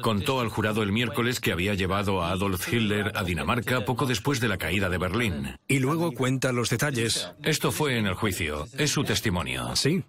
[0.04, 4.40] Contó al jurado el miércoles que había llevado a Adolf Hitler a Dinamarca poco después
[4.40, 5.58] de la caída de Berlín.
[5.68, 7.32] Y luego cuenta los detalles.
[7.42, 8.68] Esto fue en el juicio.
[8.78, 9.76] Es su testimonio.
[9.76, 10.04] Sí.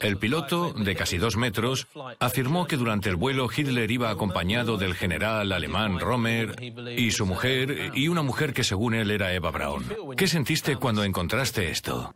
[0.00, 1.88] El piloto, de casi dos metros,
[2.20, 6.56] afirmó que durante el vuelo Hitler iba acompañado del general alemán Romer
[6.96, 9.84] y su mujer y una mujer que según él era Eva Braun.
[10.16, 12.14] ¿Qué sentiste cuando encontraste esto?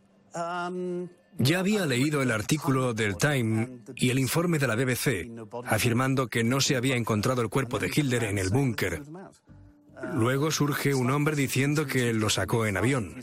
[1.39, 5.29] Ya había leído el artículo del Time y el informe de la BBC,
[5.65, 9.03] afirmando que no se había encontrado el cuerpo de Hitler en el búnker.
[10.13, 13.15] Luego surge un hombre diciendo que lo sacó en avión.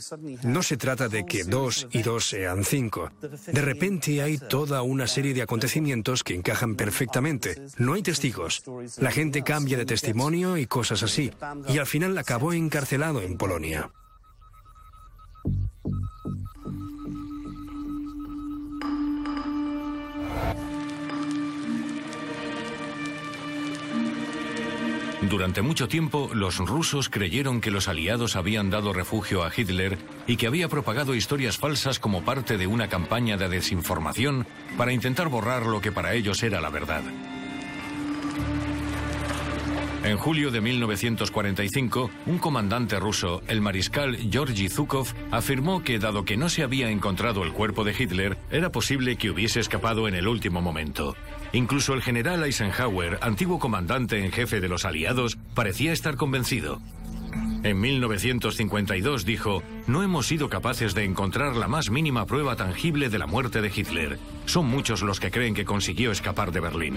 [0.43, 3.11] No se trata de que dos y dos sean cinco.
[3.21, 7.61] De repente hay toda una serie de acontecimientos que encajan perfectamente.
[7.77, 8.63] No hay testigos.
[8.97, 11.31] La gente cambia de testimonio y cosas así.
[11.67, 13.91] Y al final acabó encarcelado en Polonia.
[25.29, 30.37] Durante mucho tiempo, los rusos creyeron que los aliados habían dado refugio a Hitler y
[30.37, 34.45] que había propagado historias falsas como parte de una campaña de desinformación
[34.77, 37.01] para intentar borrar lo que para ellos era la verdad.
[40.05, 46.37] En julio de 1945, un comandante ruso, el mariscal Georgy Zhukov, afirmó que dado que
[46.37, 50.27] no se había encontrado el cuerpo de Hitler, era posible que hubiese escapado en el
[50.27, 51.15] último momento.
[51.53, 56.79] Incluso el general Eisenhower, antiguo comandante en jefe de los aliados, parecía estar convencido.
[57.63, 63.17] En 1952 dijo, no hemos sido capaces de encontrar la más mínima prueba tangible de
[63.17, 64.19] la muerte de Hitler.
[64.45, 66.93] Son muchos los que creen que consiguió escapar de Berlín.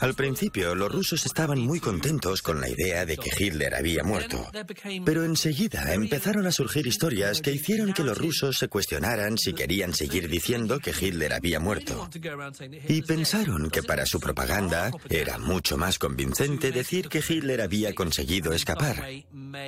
[0.00, 4.50] Al principio, los rusos estaban muy contentos con la idea de que Hitler había muerto.
[5.04, 9.94] Pero enseguida empezaron a surgir historias que hicieron que los rusos se cuestionaran si querían
[9.94, 12.08] seguir diciendo que Hitler había muerto.
[12.88, 18.52] Y pensaron que para su propaganda era mucho más convincente decir que Hitler había conseguido
[18.52, 19.04] escapar,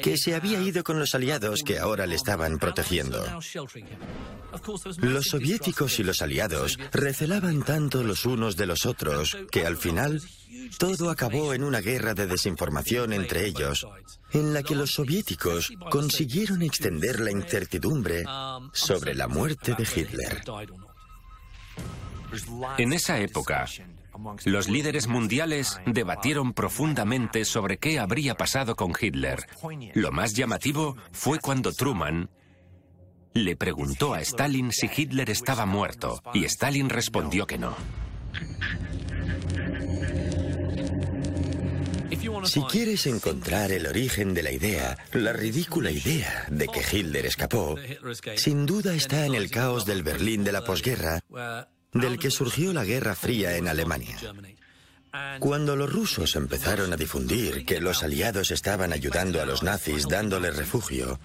[0.03, 3.25] que se había ido con los aliados que ahora le estaban protegiendo.
[4.99, 9.77] Los soviéticos y los aliados recelaban tanto los unos de los otros que al
[10.79, 13.87] todo acabó en una guerra de desinformación entre ellos,
[14.33, 18.25] en la que los soviéticos consiguieron extender la incertidumbre
[18.73, 20.43] sobre la muerte de Hitler.
[22.79, 23.67] En esa época,
[24.45, 29.47] los líderes mundiales debatieron profundamente sobre qué habría pasado con Hitler.
[29.95, 32.31] Lo más llamativo fue cuando Truman
[33.35, 37.75] le preguntó a Stalin si Hitler estaba muerto y Stalin respondió que no.
[42.47, 47.77] Si quieres encontrar el origen de la idea, la ridícula idea de que Hitler escapó,
[48.37, 51.21] sin duda está en el caos del Berlín de la posguerra,
[51.93, 54.19] del que surgió la Guerra Fría en Alemania.
[55.39, 60.57] Cuando los rusos empezaron a difundir que los aliados estaban ayudando a los nazis dándoles
[60.57, 61.21] refugio,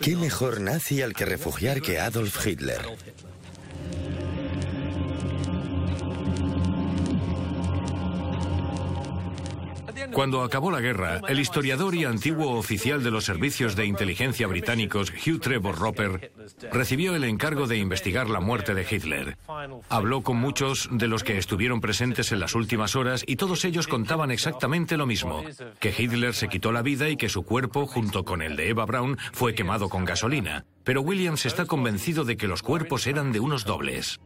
[0.00, 2.80] ¿qué mejor nazi al que refugiar que Adolf Hitler?
[10.12, 15.10] Cuando acabó la guerra, el historiador y antiguo oficial de los servicios de inteligencia británicos
[15.10, 16.32] Hugh Trevor Roper
[16.70, 19.36] recibió el encargo de investigar la muerte de Hitler.
[19.88, 23.88] Habló con muchos de los que estuvieron presentes en las últimas horas y todos ellos
[23.88, 25.42] contaban exactamente lo mismo,
[25.80, 28.84] que Hitler se quitó la vida y que su cuerpo, junto con el de Eva
[28.84, 30.64] Braun, fue quemado con gasolina.
[30.84, 34.20] Pero Williams está convencido de que los cuerpos eran de unos dobles.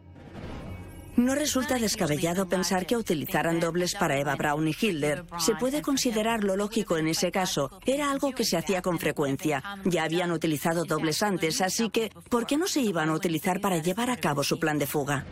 [1.16, 5.24] No resulta descabellado pensar que utilizaran dobles para Eva Braun y Hitler.
[5.38, 7.70] Se puede considerar lo lógico en ese caso.
[7.86, 9.62] Era algo que se hacía con frecuencia.
[9.84, 13.78] Ya habían utilizado dobles antes, así que ¿por qué no se iban a utilizar para
[13.78, 15.24] llevar a cabo su plan de fuga?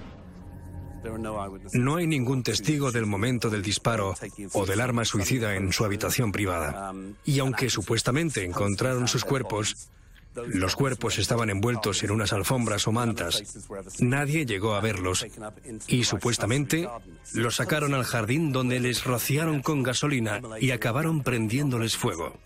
[1.75, 4.15] No hay ningún testigo del momento del disparo
[4.55, 6.95] o del arma suicida en su habitación privada.
[7.27, 9.91] Y aunque supuestamente encontraron sus cuerpos,
[10.47, 13.43] los cuerpos estaban envueltos en unas alfombras o mantas.
[14.01, 15.27] Nadie llegó a verlos
[15.87, 16.89] y supuestamente
[17.33, 22.39] los sacaron al jardín donde les rociaron con gasolina y acabaron prendiéndoles fuego.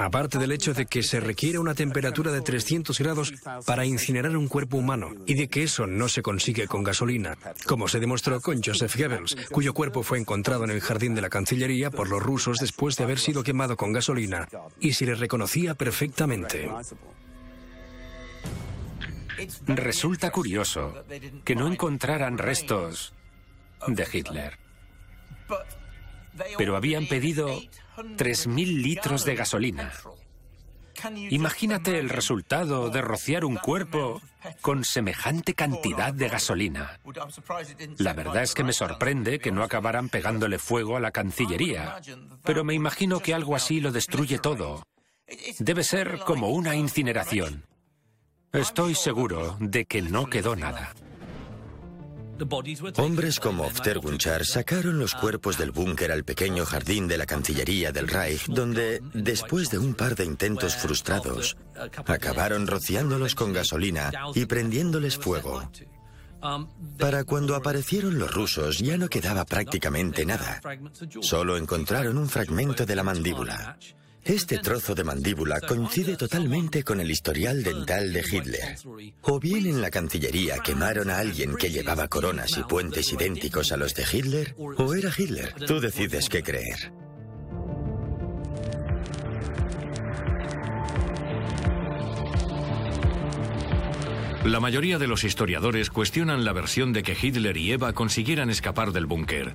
[0.00, 3.34] Aparte del hecho de que se requiere una temperatura de 300 grados
[3.66, 7.36] para incinerar un cuerpo humano y de que eso no se consigue con gasolina,
[7.66, 11.28] como se demostró con Joseph Goebbels, cuyo cuerpo fue encontrado en el jardín de la
[11.28, 14.48] Cancillería por los rusos después de haber sido quemado con gasolina
[14.80, 16.70] y se le reconocía perfectamente.
[19.66, 20.94] Resulta curioso
[21.44, 23.12] que no encontraran restos
[23.86, 24.58] de Hitler.
[26.56, 27.60] Pero habían pedido
[28.02, 29.92] 3.000 litros de gasolina.
[31.30, 34.20] Imagínate el resultado de rociar un cuerpo
[34.60, 36.98] con semejante cantidad de gasolina.
[37.98, 42.00] La verdad es que me sorprende que no acabaran pegándole fuego a la Cancillería,
[42.42, 44.82] pero me imagino que algo así lo destruye todo.
[45.58, 47.64] Debe ser como una incineración.
[48.52, 50.92] Estoy seguro de que no quedó nada.
[52.96, 58.08] Hombres como Oftergunchar sacaron los cuerpos del búnker al pequeño jardín de la Cancillería del
[58.08, 61.56] Reich, donde, después de un par de intentos frustrados,
[62.06, 65.70] acabaron rociándolos con gasolina y prendiéndoles fuego.
[66.98, 70.60] Para cuando aparecieron los rusos ya no quedaba prácticamente nada.
[71.20, 73.78] Solo encontraron un fragmento de la mandíbula.
[74.24, 78.76] Este trozo de mandíbula coincide totalmente con el historial dental de Hitler.
[79.22, 83.76] O bien en la Cancillería quemaron a alguien que llevaba coronas y puentes idénticos a
[83.76, 85.54] los de Hitler, o era Hitler.
[85.66, 86.92] Tú decides qué creer.
[94.44, 98.90] La mayoría de los historiadores cuestionan la versión de que Hitler y Eva consiguieran escapar
[98.90, 99.54] del búnker.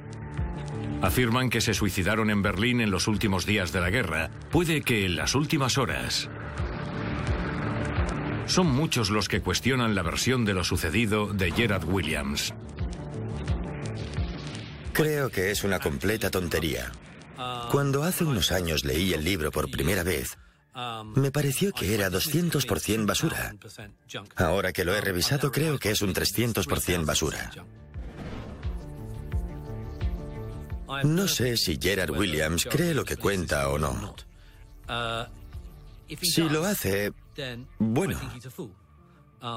[1.02, 4.32] Afirman que se suicidaron en Berlín en los últimos días de la guerra.
[4.52, 6.30] Puede que en las últimas horas.
[8.48, 12.54] Son muchos los que cuestionan la versión de lo sucedido de Gerard Williams.
[14.94, 16.92] Creo que es una completa tontería.
[17.72, 20.38] Cuando hace unos años leí el libro por primera vez,
[21.16, 23.54] me pareció que era 200% basura.
[24.36, 27.52] Ahora que lo he revisado, creo que es un 300% basura.
[31.04, 34.16] No sé si Gerard Williams cree lo que cuenta o no.
[36.22, 37.12] Si lo hace,
[37.80, 38.20] bueno,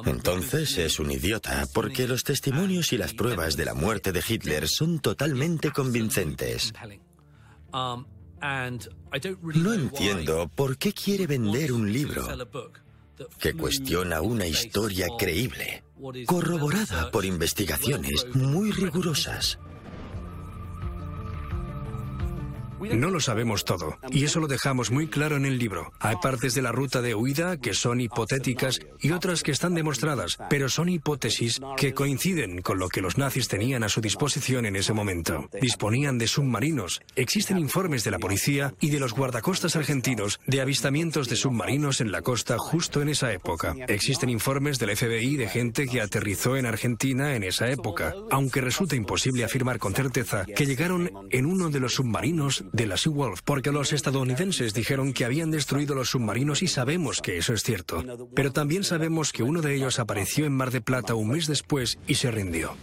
[0.04, 4.68] Entonces es un idiota, porque los testimonios y las pruebas de la muerte de Hitler
[4.68, 6.72] son totalmente convincentes.
[7.72, 8.06] No
[9.72, 12.28] entiendo por qué quiere vender un libro
[13.38, 15.82] que cuestiona una historia creíble,
[16.26, 19.58] corroborada por investigaciones muy rigurosas.
[22.80, 25.92] No lo sabemos todo, y eso lo dejamos muy claro en el libro.
[26.00, 30.38] Hay partes de la ruta de huida que son hipotéticas y otras que están demostradas,
[30.48, 34.76] pero son hipótesis que coinciden con lo que los nazis tenían a su disposición en
[34.76, 35.48] ese momento.
[35.60, 37.00] Disponían de submarinos.
[37.16, 42.12] Existen informes de la policía y de los guardacostas argentinos de avistamientos de submarinos en
[42.12, 43.74] la costa justo en esa época.
[43.88, 48.96] Existen informes del FBI de gente que aterrizó en Argentina en esa época, aunque resulta
[48.96, 53.72] imposible afirmar con certeza que llegaron en uno de los submarinos de la Seawolf, porque
[53.72, 58.04] los estadounidenses dijeron que habían destruido los submarinos y sabemos que eso es cierto.
[58.34, 61.98] Pero también sabemos que uno de ellos apareció en Mar de Plata un mes después
[62.06, 62.76] y se rindió.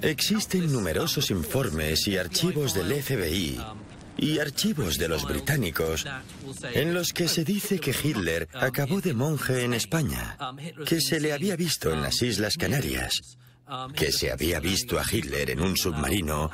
[0.00, 3.60] Existen numerosos informes y archivos del FBI
[4.16, 6.06] y archivos de los británicos
[6.74, 10.36] en los que se dice que Hitler acabó de monje en España,
[10.86, 13.38] que se le había visto en las Islas Canarias,
[13.94, 16.50] que se había visto a Hitler en un submarino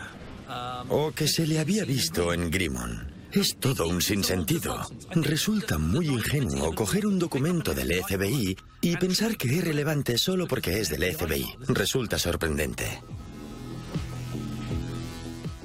[0.89, 3.19] o que se le había visto en Grimon.
[3.33, 4.81] Es todo un sinsentido.
[5.11, 10.81] Resulta muy ingenuo coger un documento del FBI y pensar que es relevante solo porque
[10.81, 11.47] es del FBI.
[11.69, 13.03] Resulta sorprendente.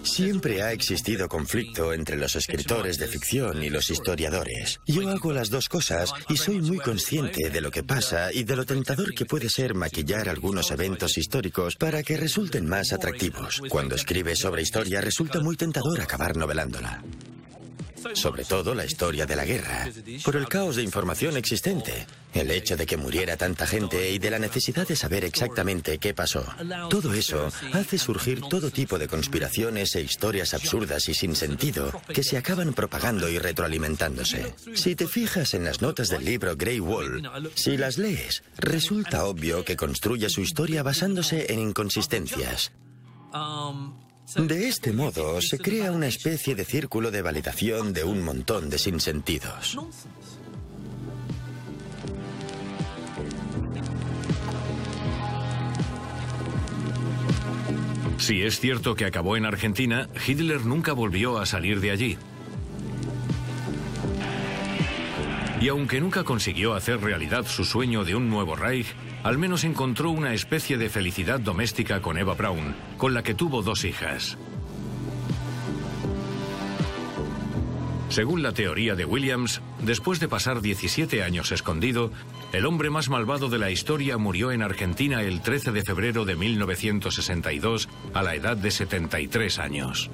[0.04, 4.80] Siempre ha existido conflicto entre los escritores de ficción y los historiadores.
[4.86, 8.56] Yo hago las dos cosas y soy muy consciente de lo que pasa y de
[8.56, 13.62] lo tentador que puede ser maquillar algunos eventos históricos para que resulten más atractivos.
[13.70, 17.02] Cuando escribes sobre historia resulta muy tentador acabar novelándola
[18.14, 19.90] sobre todo la historia de la guerra,
[20.24, 24.32] por el caos de información existente, el hecho de que muriera tanta gente y de
[24.32, 26.46] la necesidad de saber exactamente qué pasó.
[26.90, 32.24] Todo eso hace surgir todo tipo de conspiraciones e historias absurdas y sin sentido que
[32.24, 34.56] se acaban propagando y retroalimentándose.
[34.74, 39.64] Si te fijas en las notas del libro Grey Wall, si las lees, resulta obvio
[39.64, 42.72] que construye su historia basándose en inconsistencias.
[44.36, 48.80] De este modo, se crea una especie de círculo de validación de un montón de
[48.80, 49.78] sinsentidos.
[58.18, 62.18] Si es cierto que acabó en Argentina, Hitler nunca volvió a salir de allí.
[65.64, 68.88] Y aunque nunca consiguió hacer realidad su sueño de un nuevo Reich,
[69.24, 73.62] al menos encontró una especie de felicidad doméstica con Eva Braun, con la que tuvo
[73.62, 74.38] dos hijas.
[78.10, 82.12] Según la teoría de Williams, después de pasar 17 años escondido,
[82.52, 86.36] el hombre más malvado de la historia murió en Argentina el 13 de febrero de
[86.36, 90.12] 1962 a la edad de 73 años.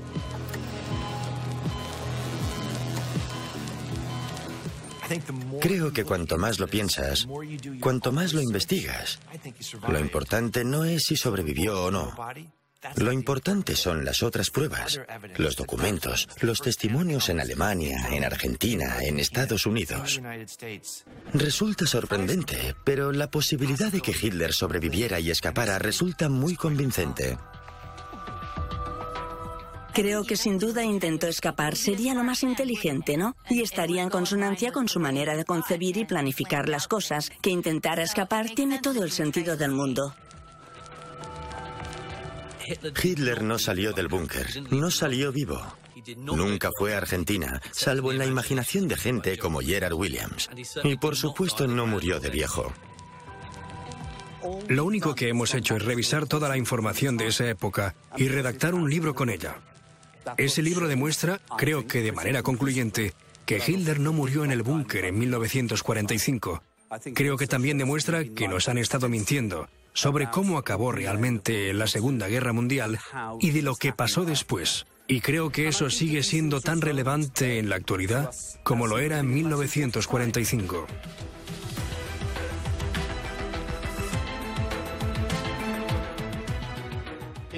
[5.61, 7.27] Creo que cuanto más lo piensas,
[7.79, 9.19] cuanto más lo investigas,
[9.87, 12.15] lo importante no es si sobrevivió o no.
[12.95, 15.01] Lo importante son las otras pruebas,
[15.37, 20.21] los documentos, los testimonios en Alemania, en Argentina, en Estados Unidos.
[21.33, 27.37] Resulta sorprendente, pero la posibilidad de que Hitler sobreviviera y escapara resulta muy convincente.
[29.99, 31.75] Creo que sin duda intentó escapar.
[31.75, 33.35] Sería lo más inteligente, ¿no?
[33.49, 37.29] Y estaría en consonancia con su manera de concebir y planificar las cosas.
[37.41, 40.15] Que intentara escapar tiene todo el sentido del mundo.
[43.03, 45.61] Hitler no salió del búnker, no salió vivo.
[46.15, 50.49] Nunca fue a Argentina, salvo en la imaginación de gente como Gerard Williams.
[50.81, 52.71] Y por supuesto no murió de viejo.
[54.69, 58.73] Lo único que hemos hecho es revisar toda la información de esa época y redactar
[58.73, 59.59] un libro con ella.
[60.37, 63.13] Ese libro demuestra, creo que de manera concluyente,
[63.45, 66.63] que Hitler no murió en el búnker en 1945.
[67.13, 72.27] Creo que también demuestra que nos han estado mintiendo sobre cómo acabó realmente la Segunda
[72.27, 72.99] Guerra Mundial
[73.39, 74.85] y de lo que pasó después.
[75.07, 78.31] Y creo que eso sigue siendo tan relevante en la actualidad
[78.63, 80.87] como lo era en 1945.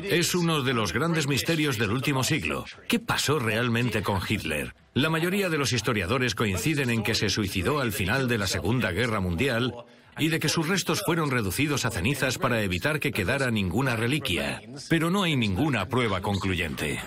[0.03, 2.65] Es uno de los grandes misterios del último siglo.
[2.87, 4.73] ¿Qué pasó realmente con Hitler?
[4.93, 8.91] La mayoría de los historiadores coinciden en que se suicidó al final de la Segunda
[8.91, 9.73] Guerra Mundial
[10.17, 14.61] y de que sus restos fueron reducidos a cenizas para evitar que quedara ninguna reliquia.
[14.89, 16.99] Pero no hay ninguna prueba concluyente.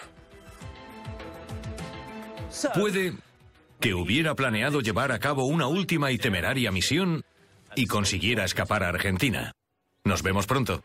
[2.75, 3.15] Puede
[3.81, 7.25] que hubiera planeado llevar a cabo una última y temeraria misión
[7.77, 9.53] y consiguiera escapar a Argentina.
[10.05, 10.83] Nos vemos pronto.